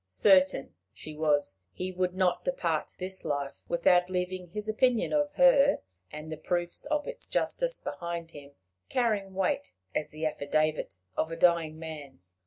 [0.09, 5.83] Certain she was he would not depart this life without leaving his opinion of her
[6.11, 8.53] and the proofs of its justice behind him,
[8.89, 12.19] carrying weight as the affidavit of a dying man.